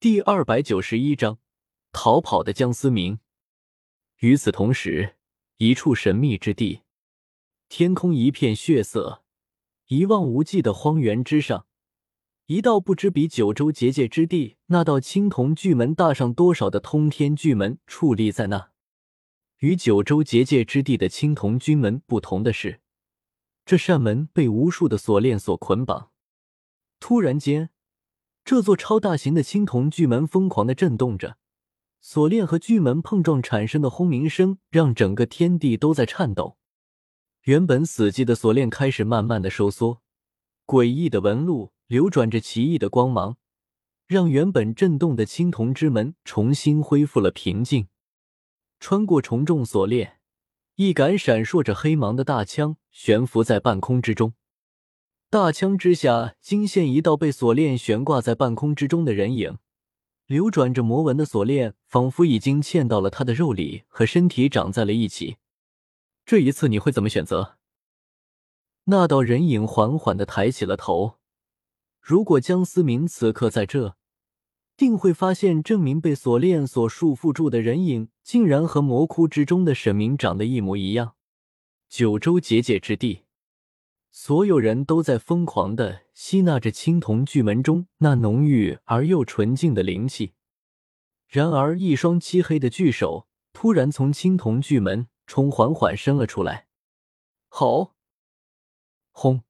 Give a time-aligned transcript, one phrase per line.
[0.00, 1.40] 第二百九十一章
[1.90, 3.18] 逃跑的江思明。
[4.18, 5.16] 与此同时，
[5.56, 6.82] 一处神秘之地，
[7.68, 9.24] 天空一片血色，
[9.88, 11.66] 一望无际的荒原之上，
[12.46, 18.70] 一道不知比九州结界之地那道青铜巨门大上多少的通天巨门矗立在那。
[19.58, 22.80] 与九州结界之地的青铜军门不同的是，
[23.64, 26.12] 这扇门被无数的锁链所捆绑。
[27.00, 27.70] 突然间。
[28.48, 31.36] 这座超大型的青铜巨门疯狂的震动着，
[32.00, 36.56] 锁链和巨门碰撞产生的轰鸣声让整个天地都在颤抖。
[37.42, 40.00] 原本死寂的锁链开始慢慢的收缩，
[40.64, 43.36] 诡异的纹路流转着奇异的光芒，
[44.06, 47.88] 让原本震动的青铜之门重新恢复了平静。
[48.80, 50.20] 穿过重重锁链，
[50.76, 54.32] 一杆闪烁着黑芒的大枪悬浮在半空之中。
[55.30, 59.58] 大枪之下，惊现一道被锁链悬挂在半空之中的人影。
[60.24, 65.36] 流转着魔纹的锁链，仿佛已经嵌到了他的肉里，和身体长在了一起。
[66.24, 67.58] 这一次你会怎么选择？
[68.84, 71.16] 那道人影缓缓的抬起了头。
[72.00, 73.96] 如果江思明此刻在这，
[74.78, 81.16] 定会发现证明被锁链所束缚住的人影，竟然和魔窟之中的沈明长得一模一样。
[81.90, 83.24] 九州结界之地。
[84.20, 90.34] 所有人都在疯狂的吸纳着青铜巨门中那浓郁而又纯净的灵气。
[91.28, 96.66] 然而，一双漆黑的巨手突然从青铜巨门中缓缓伸了出来。
[97.46, 97.94] 吼，
[99.12, 99.44] 轰！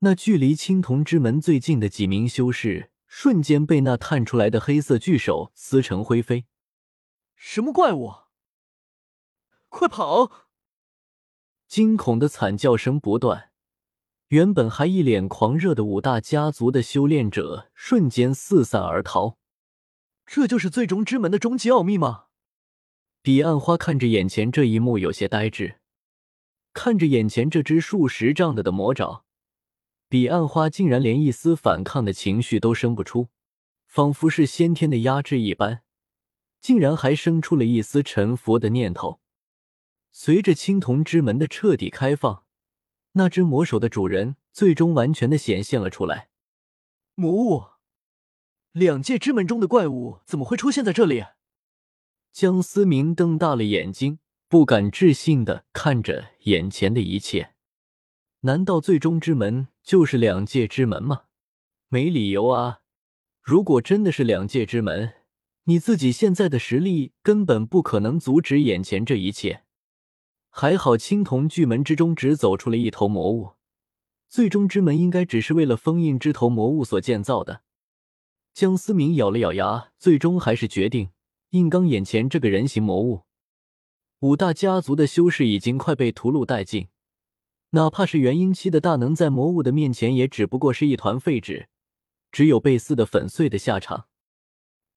[0.00, 6.44] 那距离青铜之门最近的几名修士瞬间被那探出来的黑色巨手撕成灰飞。
[7.34, 8.12] 什么怪物？
[9.70, 10.47] 快跑！
[11.68, 13.50] 惊恐的惨叫声不断，
[14.28, 19.36] 原本还一脸狂热的五大家族的修炼者瞬间四散而逃。
[20.24, 22.24] 这就是最终之门的终极奥秘吗？
[23.20, 25.76] 彼岸花看着眼前这一幕，有些呆滞。
[26.72, 29.24] 看着眼前这只数十丈的的魔爪，
[30.08, 33.28] 彼岸花竟然连一丝反抗的情绪都生不出，
[33.86, 35.82] 仿佛是先天的压制一般，
[36.62, 39.20] 竟然还生出了一丝臣服的念头。
[40.20, 42.42] 随着青铜之门的彻底开放，
[43.12, 46.28] 那只魔手的主人最终完全的显现了出来。
[47.14, 47.66] 魔物，
[48.72, 51.24] 两界之门中的怪物怎么会出现在这里？
[52.32, 54.18] 江思明瞪大了眼睛，
[54.48, 57.54] 不敢置信的看着眼前的一切。
[58.40, 61.26] 难道最终之门就是两界之门吗？
[61.86, 62.80] 没理由啊！
[63.40, 65.12] 如果真的是两界之门，
[65.66, 69.62] 你自己现在的实力根本不可能阻止眼前这一切。
[70.60, 73.52] 还好，青铜巨门之中只走出了一头魔物，
[74.28, 77.62] 最终之门应该只是为了封印这头魔物所建造的。
[78.52, 81.10] 江思明咬了咬牙，最终还是决定
[81.50, 83.22] 硬刚眼前这个人形魔物。
[84.18, 86.88] 五大家族的修士已经快被屠戮殆尽，
[87.70, 91.68] 哪怕是元婴期的大能，在魔物的面前也只不过是一团废纸，
[92.32, 94.08] 只有被撕的粉碎的下场。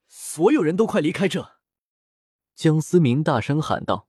[0.08, 1.58] 所有人都快离开这！
[2.56, 4.08] 江思明大声喊道。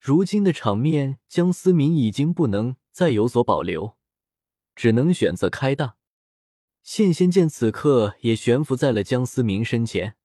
[0.00, 3.98] 如今的场面，江思明已经不能再有所保留，
[4.74, 5.96] 只能选择开大。
[6.82, 10.16] 现仙剑此刻也悬浮在了江思明身前。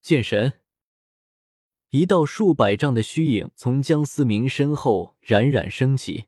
[0.00, 0.60] 剑神，
[1.90, 6.26] 一道数百丈的虚影从江思明身后冉冉升起，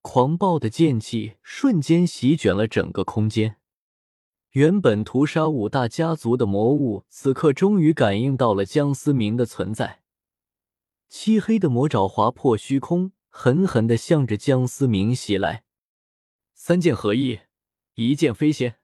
[0.00, 3.56] 狂暴的剑气瞬间席卷了整个空间。
[4.52, 10.05] 原本屠杀五大家族的魔物，此刻终于感应到了江思明的存在。
[11.18, 15.64] 漆黑的魔爪划破虚空，狠狠的向着江思明袭来。
[16.52, 17.40] 三剑合一，
[17.94, 18.76] 一剑飞仙。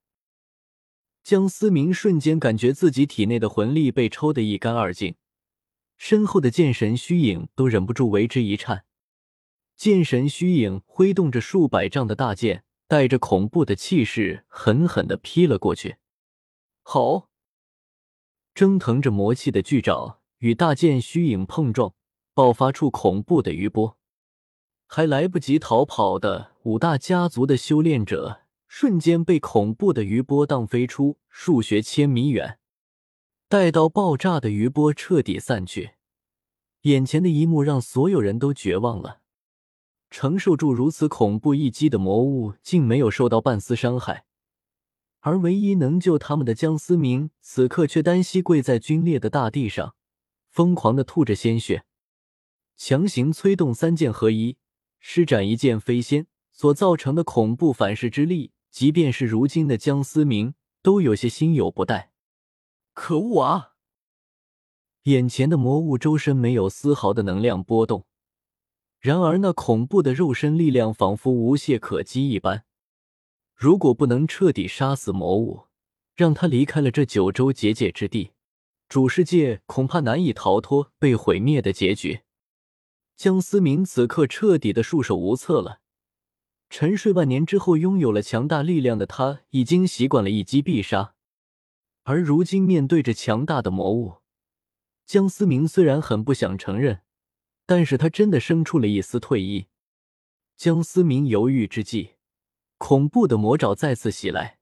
[1.22, 5.16] 江思明瞬间感觉自己体内的魂力被抽得一干二净，
[5.98, 8.86] 身后的剑神虚影都忍不住为之一颤。
[9.76, 15.96] 剑神虚影挥动着数百丈的大剑，带着恐怖的气势，狠狠的劈了过去。
[16.82, 17.28] 好！
[18.54, 21.94] 蒸腾着魔气的巨爪与大剑虚影碰撞。
[22.34, 23.98] 爆发出恐怖的余波，
[24.86, 32.58] 还来不及逃跑的五大家族的修炼者，瞬间被恐怖的余波荡飞出数学千米远。
[33.48, 35.90] 待到爆炸的余波彻底散去，
[36.82, 39.20] 眼前的一幕让所有人都绝望了。
[40.08, 44.24] 承受住如此恐怖一击的魔物，竟没有受到半丝伤害，
[45.20, 49.94] 而唯一能救他们的江思明，此刻却单膝跪在龟裂的大地上，
[50.48, 51.84] 疯狂的吐着鲜血。
[52.84, 54.56] 强行催动三剑合一，
[54.98, 62.10] 施展一剑飞仙所造成的恐怖反噬之力，即便是如今的江思明都有些心有不待。
[62.92, 63.74] 可恶啊！
[65.04, 68.04] 眼前的魔物周身没有丝毫的能量波动，
[68.98, 72.64] 然而那恐怖的肉身力量仿佛无懈可击一般。
[73.54, 75.68] 如果不能彻底杀死魔物，
[76.16, 78.32] 让他离开了这九州结界之地，
[78.88, 82.22] 主世界恐怕难以逃脱被毁灭的结局。
[83.22, 85.80] 江思明此刻彻底的束手无策了。
[86.68, 91.14] 沉睡万年之后，拥有了强大力量的他，已经习惯了一击必杀，
[92.02, 94.14] 而如今面对着强大的魔物。
[95.06, 97.02] 江思明虽然很不想承认，
[97.64, 99.66] 但是他真的生出了一丝退意。
[100.56, 102.14] 江思明犹豫之际，
[102.76, 104.58] 恐怖的魔爪再次袭来，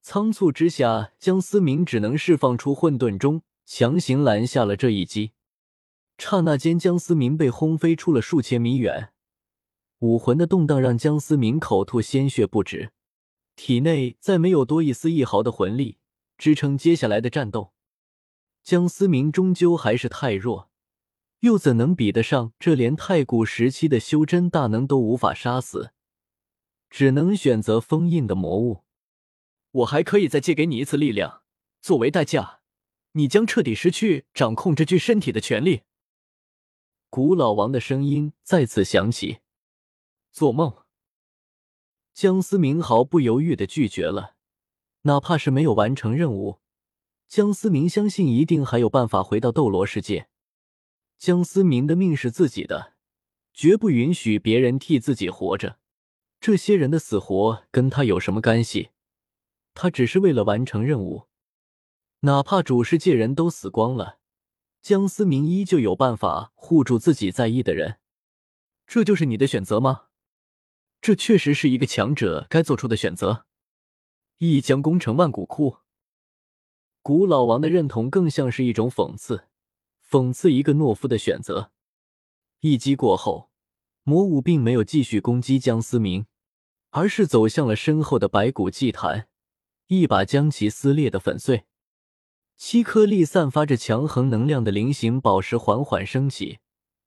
[0.00, 5.32] 仓促之下，江思明只能释放出混沌钟，强行拦下了这一击。
[6.16, 9.12] 刹那间，江思明被轰飞出了数千米远，
[9.98, 12.92] 武魂的动荡让江思明口吐鲜血不止，
[13.56, 15.98] 体内再没有多一丝一毫的魂力
[16.38, 17.72] 支撑接下来的战斗。
[18.62, 20.70] 江思明终究还是太弱，
[21.40, 25.92] 又怎能比得上这连太古时期的修真大能都无法杀死？
[26.88, 28.84] 只能选择封印的魔物。
[29.72, 31.42] 我还可以再借给你一次力量，
[31.82, 32.60] 作为代价，
[33.12, 35.82] 你将彻底失去掌控这具身体的权利。
[37.14, 39.38] 古老王的声音再次响起。
[40.32, 40.78] 做梦！
[42.12, 44.34] 江思明毫不犹豫的拒绝了，
[45.02, 46.58] 哪怕是没有完成任务。
[47.28, 50.26] 江思明相信一定还有办法回到斗罗世界。
[51.16, 52.94] 江思明的命是自己的，
[53.52, 55.78] 绝不允许别人替自己活着。
[56.40, 58.90] 这些人的死活跟他有什么干系？
[59.72, 61.28] 他只是为了完成任务，
[62.22, 64.18] 哪怕主世界人都死光了，
[64.84, 68.00] 江思明依旧有办法护住自己在意的人。
[68.86, 70.08] 这就是你的选择吗？
[71.00, 73.46] 这确实是一个强者该做出的选择。
[74.36, 75.78] 一将功成万骨枯。
[77.00, 79.46] 古老王的认同更像是一种讽刺，
[80.06, 81.72] 讽刺一个懦夫的选择。
[82.60, 83.48] 一击过后，
[84.02, 86.26] 魔物并没有继续攻击江思明，
[86.90, 89.28] 而是走向了身后的白骨祭坛，
[89.86, 91.64] 一把将其撕裂的粉碎。
[92.56, 96.58] 七颗粒散发着强横能量的菱形宝石缓缓升起，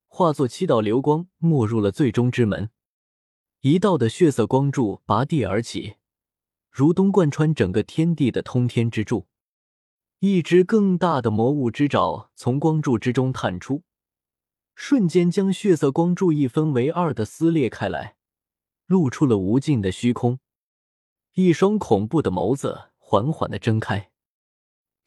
[0.06, 2.70] 化作七道流光，没入了最终之门。
[3.60, 5.96] 一道的血色光柱拔地而起，
[6.70, 9.26] 如同贯穿整个天地的通天之柱。
[10.20, 13.82] 一只更大的魔物之爪从光柱之中探出，
[14.74, 18.16] 瞬间将血色光柱一分为二的撕裂开来，
[18.86, 20.38] 露出了无尽的虚空。
[21.34, 24.07] 一双恐怖的眸子缓缓的睁开。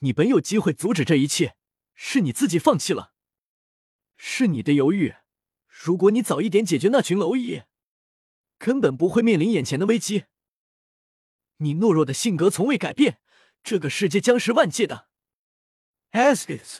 [0.03, 1.55] 你本有机会阻止这一切，
[1.93, 3.13] 是你自己放弃了，
[4.17, 5.15] 是你的犹豫。
[5.67, 7.63] 如果你早一点解决那群蝼蚁，
[8.57, 10.25] 根本不会面临眼前的危机。
[11.57, 13.19] 你懦弱的性格从未改变。
[13.63, 15.07] 这个世界将是万界的
[16.13, 16.79] ，Ashes，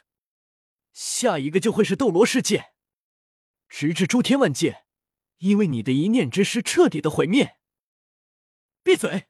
[0.91, 2.73] 下一个就会是斗罗世界，
[3.69, 4.85] 直至诸天万界，
[5.37, 7.59] 因为你的一念之失彻底的毁灭。
[8.81, 9.27] 闭嘴！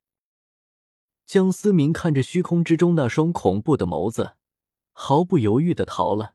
[1.32, 4.34] 江思明看着虚空之中那双恐怖的眸子，
[4.92, 6.34] 毫不犹豫的逃了。